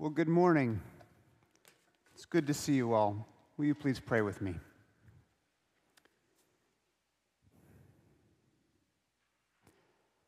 [0.00, 0.80] Well, good morning.
[2.14, 3.28] It's good to see you all.
[3.58, 4.54] Will you please pray with me?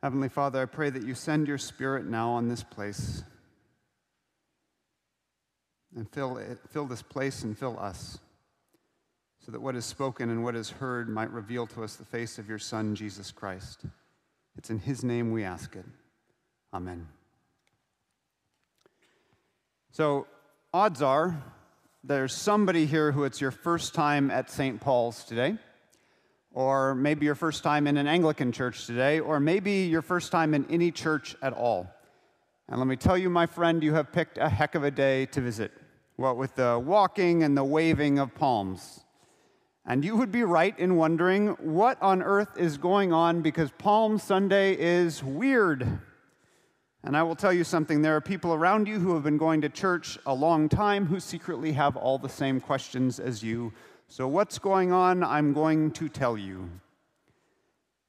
[0.03, 3.22] Heavenly Father, I pray that you send your Spirit now on this place
[5.97, 8.19] and fill, it, fill this place and fill us
[9.39, 12.39] so that what is spoken and what is heard might reveal to us the face
[12.39, 13.87] of your Son, Jesus Christ.
[14.54, 15.87] It's in his name we ask it.
[16.75, 17.07] Amen.
[19.95, 20.27] So,
[20.73, 21.37] odds are
[22.03, 24.80] there's somebody here who it's your first time at St.
[24.80, 25.59] Paul's today,
[26.51, 30.55] or maybe your first time in an Anglican church today, or maybe your first time
[30.55, 31.91] in any church at all.
[32.71, 35.27] And let me tell you, my friend, you have picked a heck of a day
[35.27, 35.73] to visit,
[36.16, 39.05] what with the walking and the waving of palms.
[39.85, 44.16] And you would be right in wondering what on earth is going on because Palm
[44.16, 46.01] Sunday is weird.
[47.05, 49.60] And I will tell you something there are people around you who have been going
[49.62, 53.73] to church a long time who secretly have all the same questions as you.
[54.07, 55.24] So, what's going on?
[55.24, 56.71] I'm going to tell you.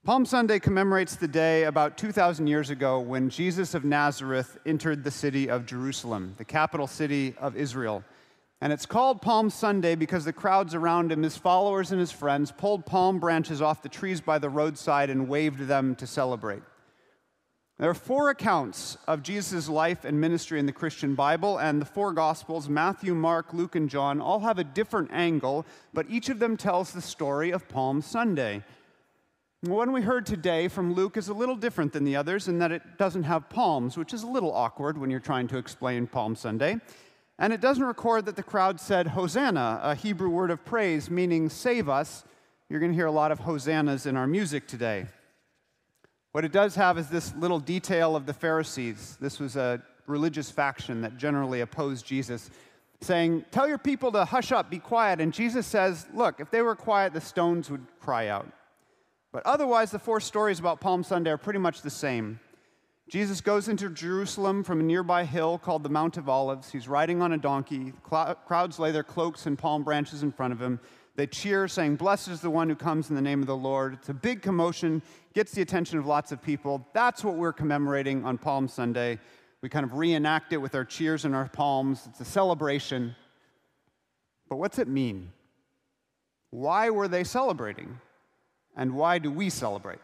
[0.06, 5.12] Palm Sunday commemorates the day about 2,000 years ago when Jesus of Nazareth entered the
[5.12, 8.04] city of Jerusalem, the capital city of Israel.
[8.60, 12.52] And it's called Palm Sunday because the crowds around him, his followers and his friends,
[12.52, 16.64] pulled palm branches off the trees by the roadside and waved them to celebrate.
[17.80, 21.86] There are four accounts of Jesus' life and ministry in the Christian Bible, and the
[21.86, 26.38] four Gospels Matthew, Mark, Luke, and John all have a different angle, but each of
[26.38, 28.64] them tells the story of Palm Sunday.
[29.64, 32.60] The one we heard today from Luke is a little different than the others in
[32.60, 36.06] that it doesn't have palms, which is a little awkward when you're trying to explain
[36.06, 36.80] Palm Sunday.
[37.40, 41.50] And it doesn't record that the crowd said Hosanna, a Hebrew word of praise meaning
[41.50, 42.24] save us.
[42.70, 45.08] You're going to hear a lot of hosannas in our music today.
[46.34, 49.20] What it does have is this little detail of the Pharisees.
[49.22, 52.50] This was a religious faction that generally opposed Jesus,
[53.02, 55.22] saying, Tell your people to hush up, be quiet.
[55.22, 58.48] And Jesus says, Look, if they were quiet, the stones would cry out.
[59.32, 62.40] But otherwise, the four stories about Palm Sunday are pretty much the same.
[63.08, 66.72] Jesus goes into Jerusalem from a nearby hill called the Mount of Olives.
[66.72, 67.94] He's riding on a donkey.
[68.02, 70.80] Crowds lay their cloaks and palm branches in front of him.
[71.16, 73.94] They cheer, saying, Blessed is the one who comes in the name of the Lord.
[73.94, 75.02] It's a big commotion,
[75.34, 76.88] gets the attention of lots of people.
[76.94, 79.20] That's what we're commemorating on Palm Sunday.
[79.62, 82.08] We kind of reenact it with our cheers and our palms.
[82.10, 83.16] It's a celebration.
[84.50, 85.32] But what's it mean?
[86.50, 88.00] Why were they celebrating?
[88.76, 90.00] And why do we celebrate?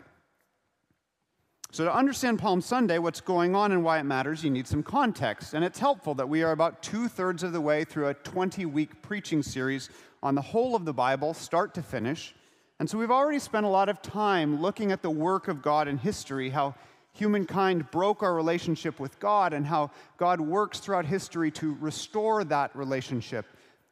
[1.71, 4.81] So, to understand Palm Sunday, what's going on and why it matters, you need some
[4.81, 5.53] context.
[5.53, 8.65] And it's helpful that we are about two thirds of the way through a 20
[8.65, 9.89] week preaching series
[10.21, 12.35] on the whole of the Bible, start to finish.
[12.79, 15.87] And so we've already spent a lot of time looking at the work of God
[15.87, 16.75] in history, how
[17.13, 22.75] humankind broke our relationship with God, and how God works throughout history to restore that
[22.75, 23.45] relationship.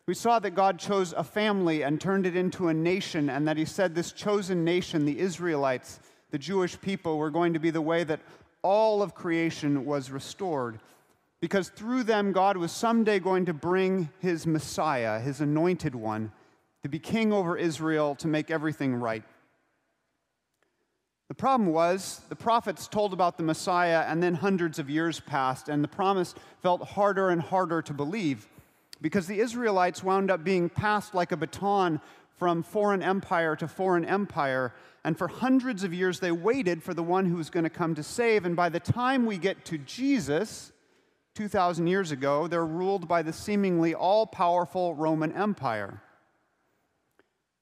[0.05, 3.57] We saw that God chose a family and turned it into a nation, and that
[3.57, 5.99] He said this chosen nation, the Israelites,
[6.31, 8.21] the Jewish people, were going to be the way that
[8.61, 10.79] all of creation was restored
[11.39, 16.31] because through them, God was someday going to bring his Messiah, his anointed one,
[16.83, 19.23] to be king over Israel to make everything right.
[21.27, 25.67] The problem was the prophets told about the Messiah, and then hundreds of years passed,
[25.67, 28.47] and the promise felt harder and harder to believe
[29.01, 31.99] because the Israelites wound up being passed like a baton
[32.37, 34.73] from foreign empire to foreign empire.
[35.03, 37.95] And for hundreds of years, they waited for the one who was going to come
[37.95, 38.45] to save.
[38.45, 40.71] And by the time we get to Jesus,
[41.37, 46.01] 2,000 years ago, they're ruled by the seemingly all powerful Roman Empire.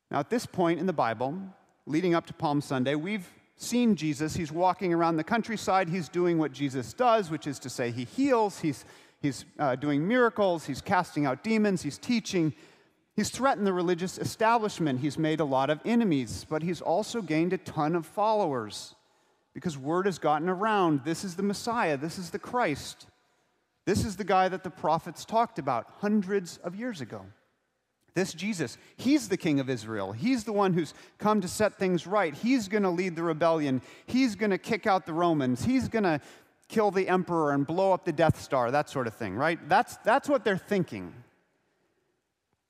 [0.09, 1.38] Now, at this point in the Bible,
[1.86, 4.34] leading up to Palm Sunday, we've seen Jesus.
[4.34, 5.90] He's walking around the countryside.
[5.90, 8.86] He's doing what Jesus does, which is to say, he heals, he's,
[9.22, 12.53] he's uh, doing miracles, he's casting out demons, he's teaching.
[13.13, 15.02] He's threatened the religious establishment.
[15.02, 18.96] He's made a lot of enemies, but he's also gained a ton of followers
[19.53, 23.07] because word has gotten around this is the Messiah, this is the Christ.
[23.85, 27.21] This is the guy that the prophets talked about hundreds of years ago.
[28.15, 30.13] This Jesus, he's the king of Israel.
[30.13, 32.33] He's the one who's come to set things right.
[32.33, 33.81] He's going to lead the rebellion.
[34.07, 35.65] He's going to kick out the Romans.
[35.65, 36.21] He's going to
[36.69, 39.59] kill the emperor and blow up the Death Star, that sort of thing, right?
[39.68, 41.13] That's, that's what they're thinking.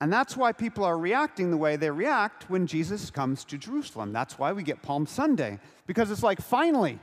[0.02, 4.12] And that's why people are reacting the way they react when Jesus comes to Jerusalem.
[4.12, 7.00] That's why we get Palm Sunday, because it's like, finally,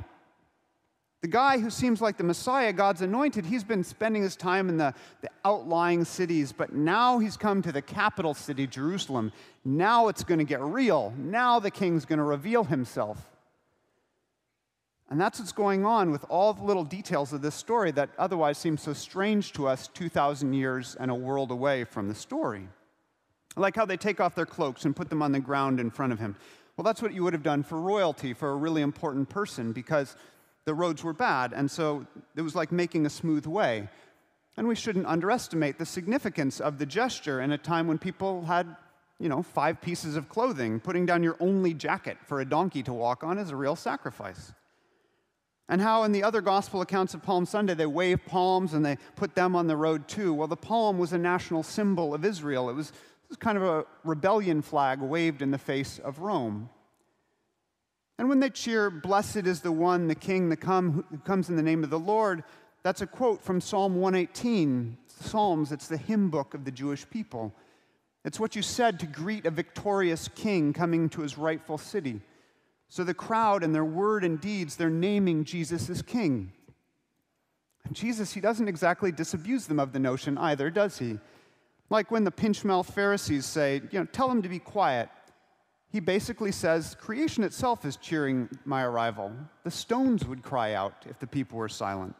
[1.23, 4.77] the guy who seems like the Messiah, God's anointed, he's been spending his time in
[4.77, 9.33] the, the outlying cities, but now he's come to the capital city, Jerusalem.
[9.65, 11.15] Now it's going to get real.
[11.17, 13.19] Now the king's going to reveal himself.
[15.11, 18.59] And that's what's going on with all the little details of this story that otherwise
[18.59, 22.67] seem so strange to us 2,000 years and a world away from the story.
[23.55, 26.13] Like how they take off their cloaks and put them on the ground in front
[26.13, 26.35] of him.
[26.77, 30.17] Well, that's what you would have done for royalty, for a really important person, because
[30.65, 32.07] the roads were bad, and so
[32.37, 33.89] it was like making a smooth way.
[34.57, 38.77] And we shouldn't underestimate the significance of the gesture in a time when people had,
[39.19, 40.79] you know, five pieces of clothing.
[40.79, 44.53] Putting down your only jacket for a donkey to walk on is a real sacrifice.
[45.69, 48.99] And how in the other gospel accounts of Palm Sunday they wave palms and they
[49.17, 50.35] put them on the road too.
[50.35, 52.69] Well, the palm was a national symbol of Israel.
[52.69, 56.69] It was, it was kind of a rebellion flag waved in the face of Rome.
[58.19, 61.57] And when they cheer, Blessed is the one, the King, the come, who comes in
[61.57, 62.45] the name of the Lord,
[62.83, 64.97] that's a quote from Psalm 118.
[65.07, 67.53] Psalms, it's the hymn book of the Jewish people.
[68.25, 72.21] It's what you said to greet a victorious king coming to his rightful city.
[72.89, 76.53] So the crowd and their word and deeds, they're naming Jesus as king.
[77.85, 81.19] And Jesus, he doesn't exactly disabuse them of the notion either, does he?
[81.91, 85.09] Like when the pinch mouth Pharisees say, you know, tell him to be quiet.
[85.93, 89.31] He basically says, creation itself is cheering my arrival.
[89.63, 92.17] The stones would cry out if the people were silent.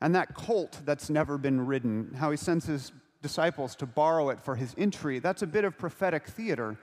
[0.00, 2.92] And that colt that's never been ridden, how he sends his
[3.22, 6.78] disciples to borrow it for his entry, that's a bit of prophetic theater.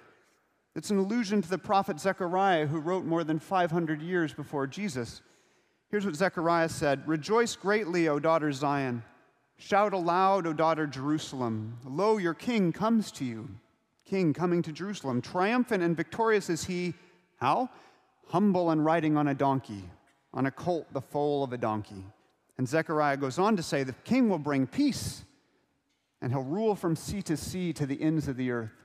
[0.75, 5.21] It's an allusion to the prophet Zechariah, who wrote more than 500 years before Jesus.
[5.89, 9.03] Here's what Zechariah said Rejoice greatly, O daughter Zion.
[9.55, 11.77] Shout aloud, O daughter Jerusalem.
[11.85, 13.47] Lo, your king comes to you.
[14.13, 15.23] King coming to Jerusalem.
[15.23, 16.93] Triumphant and victorious is he.
[17.37, 17.71] How?
[18.27, 19.89] Humble and riding on a donkey,
[20.35, 22.05] on a colt, the foal of a donkey.
[22.59, 25.25] And Zechariah goes on to say, The king will bring peace,
[26.21, 28.77] and he'll rule from sea to sea to the ends of the earth.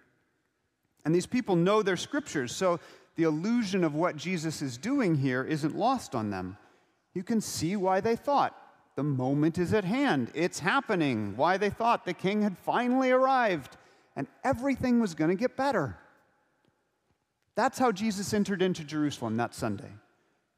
[1.04, 2.80] And these people know their scriptures, so
[3.16, 6.56] the illusion of what Jesus is doing here isn't lost on them.
[7.12, 8.56] You can see why they thought
[8.96, 13.76] the moment is at hand, it's happening, why they thought the king had finally arrived
[14.18, 15.96] and everything was going to get better.
[17.54, 19.92] That's how Jesus entered into Jerusalem that Sunday.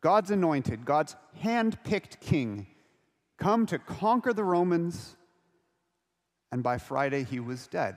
[0.00, 2.66] God's anointed, God's hand picked king
[3.36, 5.14] come to conquer the Romans,
[6.50, 7.96] and by Friday he was dead,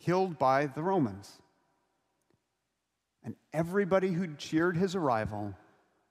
[0.00, 1.32] killed by the Romans.
[3.24, 5.54] And everybody who cheered his arrival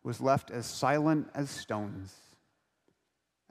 [0.04, 2.14] was left as silent as stones,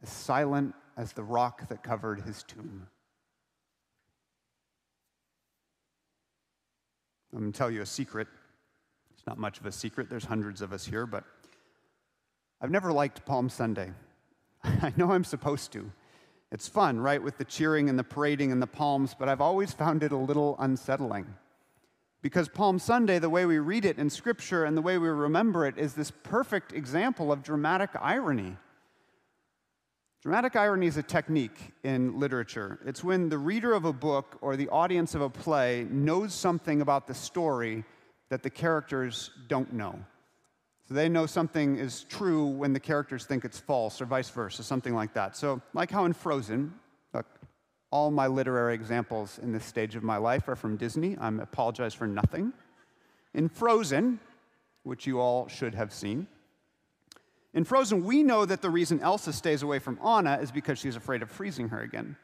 [0.02, 2.88] as silent as the rock that covered his tomb.
[7.32, 8.29] I'm going to tell you a secret.
[9.14, 11.25] It's not much of a secret, there's hundreds of us here, but
[12.61, 13.90] I've never liked Palm Sunday.
[14.64, 15.90] I know I'm supposed to.
[16.50, 19.73] It's fun, right, with the cheering and the parading and the palms, but I've always
[19.73, 21.26] found it a little unsettling.
[22.20, 25.67] Because Palm Sunday, the way we read it in Scripture and the way we remember
[25.67, 28.56] it, is this perfect example of dramatic irony.
[30.22, 32.78] Dramatic irony is a technique in literature.
[32.86, 36.80] It's when the reader of a book or the audience of a play knows something
[36.80, 37.82] about the story
[38.28, 39.98] that the characters don't know.
[40.86, 44.62] So they know something is true when the characters think it's false, or vice versa,
[44.62, 45.36] something like that.
[45.36, 46.72] So, like how in Frozen,
[47.12, 47.26] look,
[47.90, 51.16] all my literary examples in this stage of my life are from Disney.
[51.19, 52.52] I apologize for nothing.
[53.34, 54.20] In Frozen,
[54.84, 56.28] which you all should have seen,
[57.54, 60.96] in Frozen, we know that the reason Elsa stays away from Anna is because she's
[60.96, 62.16] afraid of freezing her again.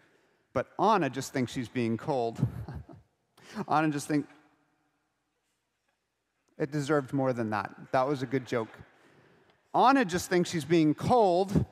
[0.54, 2.44] But Anna just thinks she's being cold.
[3.69, 4.29] Anna just thinks,
[6.58, 7.70] it deserved more than that.
[7.93, 8.70] That was a good joke.
[9.74, 11.64] Anna just thinks she's being cold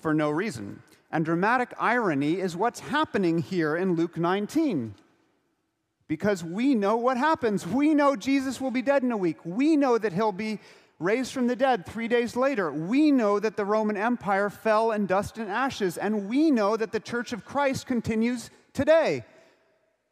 [0.00, 0.82] for no reason.
[1.12, 4.94] And dramatic irony is what's happening here in Luke 19.
[6.08, 7.66] Because we know what happens.
[7.66, 9.36] We know Jesus will be dead in a week.
[9.44, 10.58] We know that he'll be
[11.04, 12.72] raised from the dead three days later.
[12.72, 15.98] We know that the Roman Empire fell in dust and ashes.
[15.98, 19.24] And we know that the Church of Christ continues today.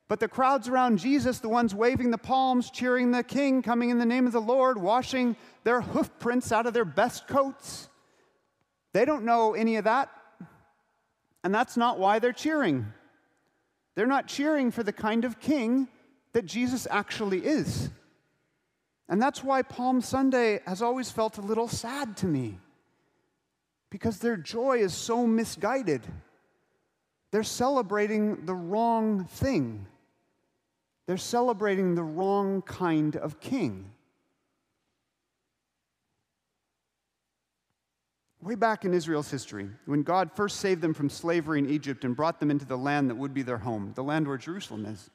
[0.08, 3.98] But the crowds around Jesus, the ones waving the palms, cheering the king, coming in
[3.98, 7.88] the name of the Lord, washing their hoof prints out of their best coats,
[8.92, 10.10] they don't know any of that.
[11.42, 12.92] And that's not why they're cheering.
[13.94, 15.88] They're not cheering for the kind of king
[16.34, 17.90] that Jesus actually is.
[19.12, 22.58] And that's why Palm Sunday has always felt a little sad to me,
[23.90, 26.00] because their joy is so misguided.
[27.30, 29.84] They're celebrating the wrong thing.
[31.06, 33.90] They're celebrating the wrong kind of king.
[38.40, 42.16] Way back in Israel's history, when God first saved them from slavery in Egypt and
[42.16, 45.10] brought them into the land that would be their home, the land where Jerusalem is,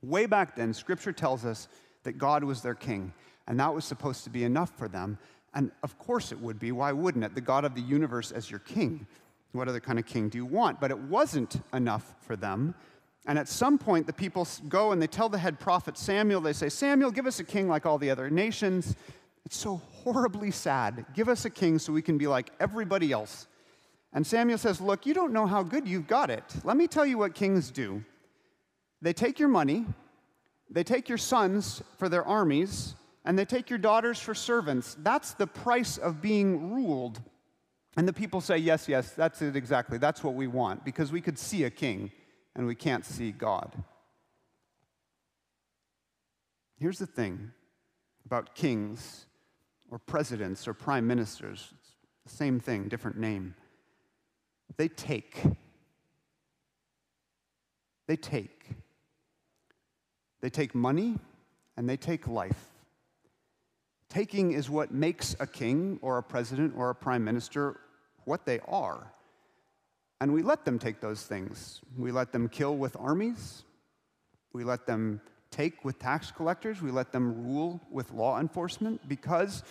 [0.00, 1.66] way back then, Scripture tells us
[2.06, 3.12] that God was their king,
[3.46, 5.18] and that was supposed to be enough for them.
[5.54, 6.72] And of course it would be.
[6.72, 7.34] Why wouldn't it?
[7.34, 9.06] The God of the universe as your king.
[9.52, 10.80] What other kind of king do you want?
[10.80, 12.74] But it wasn't enough for them.
[13.26, 16.52] And at some point, the people go and they tell the head prophet Samuel, they
[16.52, 18.94] say, Samuel, give us a king like all the other nations.
[19.44, 21.06] It's so horribly sad.
[21.14, 23.46] Give us a king so we can be like everybody else.
[24.12, 26.44] And Samuel says, Look, you don't know how good you've got it.
[26.64, 28.04] Let me tell you what kings do.
[29.02, 29.86] They take your money,
[30.70, 32.94] they take your sons for their armies,
[33.24, 34.96] and they take your daughters for servants.
[35.00, 37.20] That's the price of being ruled.
[37.96, 39.98] And the people say, Yes, yes, that's it exactly.
[39.98, 42.10] That's what we want, because we could see a king
[42.54, 43.72] and we can't see God.
[46.78, 47.52] Here's the thing
[48.24, 49.26] about kings
[49.90, 53.54] or presidents or prime ministers it's the same thing, different name.
[54.76, 55.42] They take.
[58.08, 58.70] They take.
[60.40, 61.18] They take money
[61.76, 62.68] and they take life.
[64.08, 67.80] Taking is what makes a king or a president or a prime minister
[68.24, 69.12] what they are.
[70.20, 71.80] And we let them take those things.
[71.96, 73.64] We let them kill with armies.
[74.52, 76.80] We let them take with tax collectors.
[76.80, 79.62] We let them rule with law enforcement because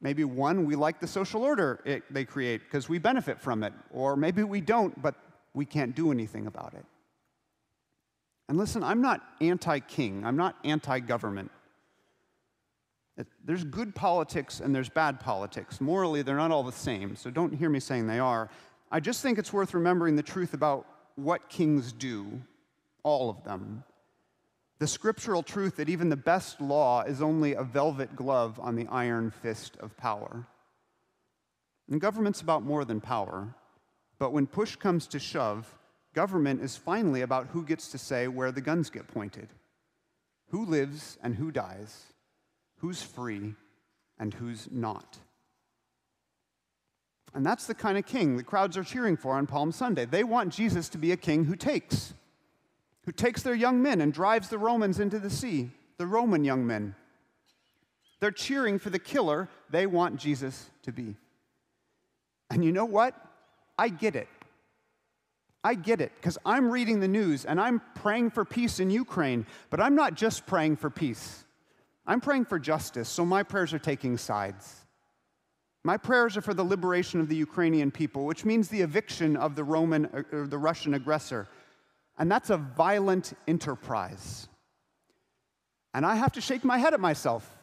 [0.00, 3.72] maybe one, we like the social order it, they create because we benefit from it.
[3.90, 5.16] Or maybe we don't, but
[5.54, 6.84] we can't do anything about it.
[8.52, 11.50] And listen, I'm not anti king, I'm not anti government.
[13.42, 15.80] There's good politics and there's bad politics.
[15.80, 18.50] Morally, they're not all the same, so don't hear me saying they are.
[18.90, 22.42] I just think it's worth remembering the truth about what kings do,
[23.04, 23.84] all of them.
[24.80, 28.86] The scriptural truth that even the best law is only a velvet glove on the
[28.88, 30.46] iron fist of power.
[31.90, 33.54] And government's about more than power,
[34.18, 35.74] but when push comes to shove,
[36.14, 39.48] government is finally about who gets to say where the guns get pointed,
[40.50, 42.04] who lives and who dies,
[42.78, 43.54] who's free
[44.18, 45.18] and who's not.
[47.34, 50.04] And that's the kind of king the crowds are cheering for on Palm Sunday.
[50.04, 52.12] They want Jesus to be a king who takes,
[53.04, 56.66] who takes their young men and drives the Romans into the sea, the Roman young
[56.66, 56.94] men.
[58.20, 61.16] They're cheering for the killer they want Jesus to be.
[62.50, 63.16] And you know what?
[63.78, 64.28] I get it.
[65.64, 69.46] I get it because I'm reading the news and I'm praying for peace in Ukraine,
[69.70, 71.44] but I'm not just praying for peace.
[72.06, 74.80] I'm praying for justice, so my prayers are taking sides.
[75.84, 79.54] My prayers are for the liberation of the Ukrainian people, which means the eviction of
[79.54, 81.48] the Roman or uh, uh, the Russian aggressor.
[82.18, 84.48] And that's a violent enterprise.
[85.94, 87.56] And I have to shake my head at myself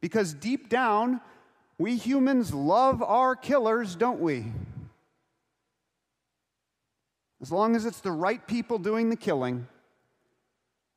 [0.00, 1.20] because deep down,
[1.78, 4.46] we humans love our killers, don't we?
[7.42, 9.66] As long as it's the right people doing the killing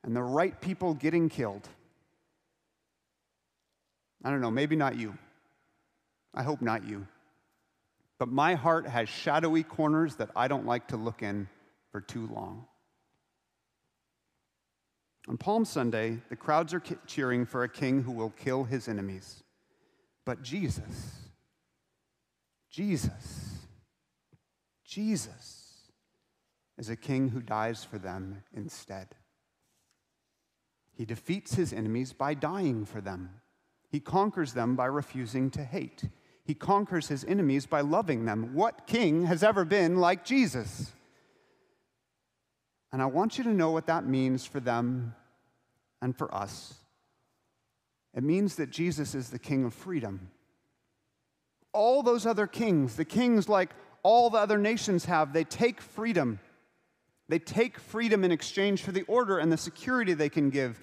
[0.03, 1.67] and the right people getting killed.
[4.23, 5.17] I don't know, maybe not you.
[6.33, 7.07] I hope not you.
[8.19, 11.47] But my heart has shadowy corners that I don't like to look in
[11.91, 12.65] for too long.
[15.29, 19.43] On Palm Sunday, the crowds are cheering for a king who will kill his enemies.
[20.25, 21.29] But Jesus,
[22.69, 23.59] Jesus,
[24.83, 25.62] Jesus
[26.77, 29.09] is a king who dies for them instead.
[30.95, 33.41] He defeats his enemies by dying for them.
[33.89, 36.03] He conquers them by refusing to hate.
[36.45, 38.53] He conquers his enemies by loving them.
[38.53, 40.91] What king has ever been like Jesus?
[42.91, 45.15] And I want you to know what that means for them
[46.01, 46.75] and for us.
[48.13, 50.29] It means that Jesus is the king of freedom.
[51.71, 53.71] All those other kings, the kings like
[54.03, 56.39] all the other nations have, they take freedom.
[57.33, 60.79] They take freedom in exchange for the order and the security they can give.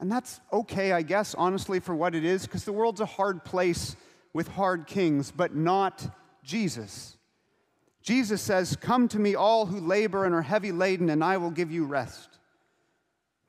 [0.00, 3.44] And that's okay, I guess, honestly, for what it is, because the world's a hard
[3.44, 3.96] place
[4.32, 6.02] with hard kings, but not
[6.42, 7.18] Jesus.
[8.00, 11.50] Jesus says, Come to me, all who labor and are heavy laden, and I will
[11.50, 12.38] give you rest.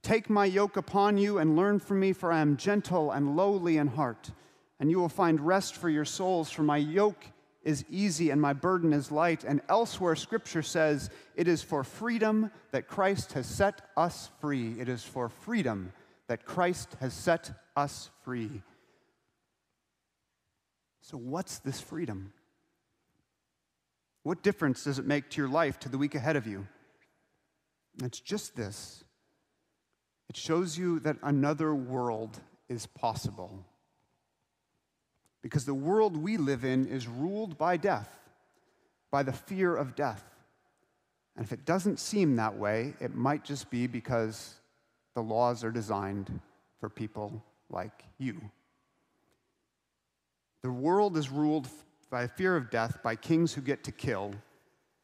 [0.03, 3.77] Take my yoke upon you and learn from me, for I am gentle and lowly
[3.77, 4.29] in heart,
[4.77, 7.24] and you will find rest for your souls, for my yoke
[7.63, 9.44] is easy and my burden is light.
[9.44, 14.80] And elsewhere, scripture says, It is for freedom that Christ has set us free.
[14.80, 15.94] It is for freedom
[16.27, 18.62] that Christ has set us free.
[21.01, 22.34] So, what's this freedom?
[24.24, 26.68] What difference does it make to your life, to the week ahead of you?
[28.03, 29.03] It's just this
[30.30, 32.39] it shows you that another world
[32.70, 33.65] is possible.
[35.41, 38.10] Because the world we live in is ruled by death,
[39.10, 40.24] by the fear of death.
[41.36, 44.55] And if it doesn't seem that way, it might just be because
[45.15, 46.39] the laws are designed
[46.79, 48.39] for people like you.
[50.62, 51.67] The world is ruled
[52.10, 54.33] by fear of death by kings who get to kill.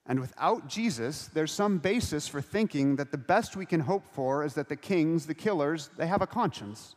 [0.06, 4.46] And without Jesus, there's some basis for thinking that the best we can hope for
[4.46, 6.96] is that the kings, the killers, they have a conscience,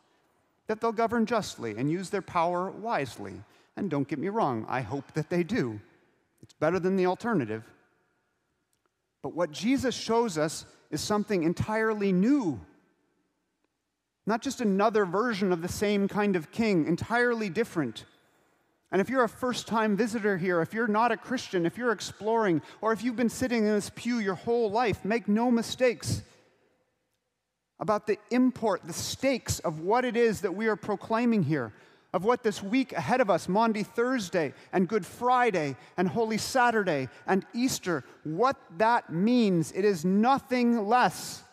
[0.67, 3.33] that they'll govern justly and use their power wisely.
[3.75, 5.79] And don't get me wrong, I hope that they do.
[6.41, 7.63] It's better than the alternative.
[9.21, 12.59] But what Jesus shows us is something entirely new.
[14.25, 18.05] Not just another version of the same kind of king, entirely different.
[18.91, 21.91] And if you're a first time visitor here, if you're not a Christian, if you're
[21.91, 26.23] exploring, or if you've been sitting in this pew your whole life, make no mistakes
[27.81, 31.73] about the import, the stakes of what it is that we are proclaiming here,
[32.13, 37.09] of what this week ahead of us, Maundy Thursday and Good Friday and Holy Saturday
[37.25, 39.71] and Easter, what that means.
[39.71, 41.43] It is nothing less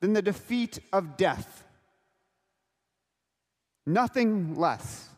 [0.00, 1.64] than the defeat of death.
[3.86, 5.08] Nothing less.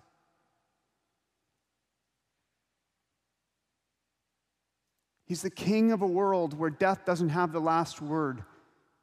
[5.27, 8.45] He's the king of a world where death doesn't have the last word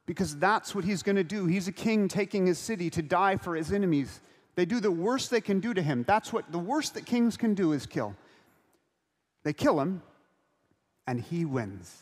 [0.06, 1.46] because that's what he's going to do.
[1.46, 4.20] He's a king taking his city to die for his enemies.
[4.56, 6.04] They do the worst they can do to him.
[6.06, 8.16] That's what the worst that kings can do is kill.
[9.44, 10.02] They kill him,
[11.06, 11.96] and he wins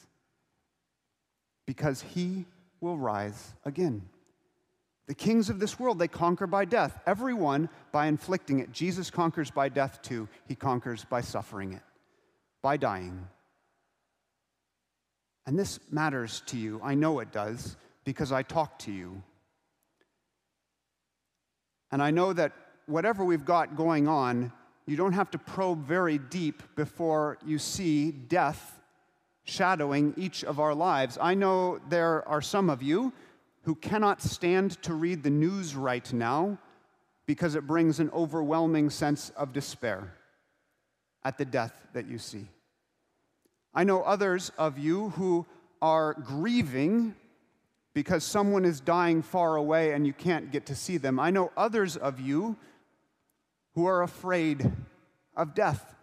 [1.66, 2.46] because he
[2.80, 4.02] will rise again.
[5.06, 8.72] The kings of this world, they conquer by death, everyone by inflicting it.
[8.72, 10.28] Jesus conquers by death too.
[10.46, 11.82] He conquers by suffering it,
[12.62, 13.26] by dying.
[15.46, 16.80] And this matters to you.
[16.84, 17.76] I know it does
[18.08, 19.22] because I talk to you.
[21.92, 22.52] And I know that
[22.86, 24.50] whatever we've got going on,
[24.86, 28.80] you don't have to probe very deep before you see death
[29.44, 31.18] shadowing each of our lives.
[31.20, 33.12] I know there are some of you
[33.64, 36.56] who cannot stand to read the news right now
[37.26, 40.14] because it brings an overwhelming sense of despair
[41.24, 42.48] at the death that you see.
[43.74, 45.44] I know others of you who
[45.82, 47.14] are grieving
[47.98, 51.18] because someone is dying far away and you can't get to see them.
[51.18, 52.56] I know others of you
[53.74, 54.70] who are afraid
[55.36, 55.96] of death,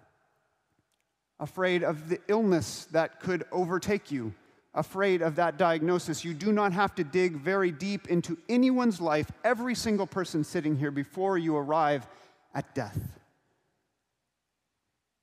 [1.39, 4.33] afraid of the illness that could overtake you,
[4.73, 6.25] afraid of that diagnosis.
[6.25, 10.75] You do not have to dig very deep into anyone's life, every single person sitting
[10.75, 12.05] here, before you arrive
[12.53, 12.99] at death.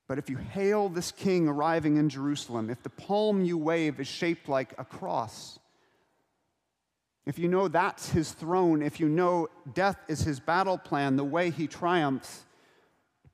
[0.09, 4.09] But if you hail this king arriving in Jerusalem, if the palm you wave is
[4.09, 5.59] shaped like a cross,
[7.27, 11.25] if you know that's his throne, if you know death is his battle plan, the
[11.25, 12.45] way he triumphs,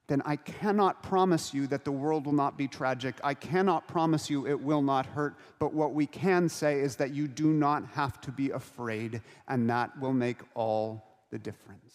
[0.09, 3.16] then I cannot promise you that the world will not be tragic.
[3.22, 5.37] I cannot promise you it will not hurt.
[5.59, 9.68] But what we can say is that you do not have to be afraid, and
[9.68, 11.94] that will make all the difference.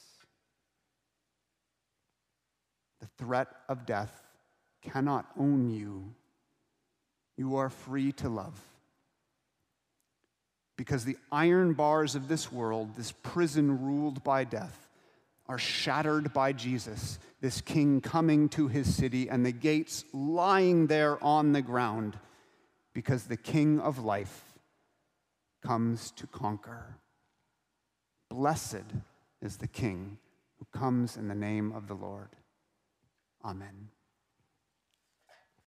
[3.01, 4.23] The threat of death
[4.83, 6.13] cannot own you.
[7.35, 8.59] You are free to love.
[10.77, 14.87] Because the iron bars of this world, this prison ruled by death,
[15.47, 21.21] are shattered by Jesus, this king coming to his city, and the gates lying there
[21.23, 22.17] on the ground,
[22.93, 24.53] because the king of life
[25.61, 26.97] comes to conquer.
[28.29, 28.85] Blessed
[29.41, 30.17] is the king
[30.57, 32.29] who comes in the name of the Lord.
[33.43, 33.89] Amen.